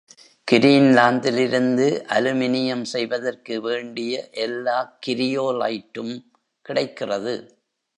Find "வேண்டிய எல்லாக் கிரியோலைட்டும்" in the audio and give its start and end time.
3.61-6.13